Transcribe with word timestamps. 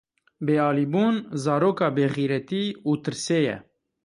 Bêalîbûn, 0.45 1.15
zaroka 1.43 1.87
bêxîretî 1.97 2.63
û 2.89 2.91
tirsê 3.03 3.39
ye. 3.49 3.57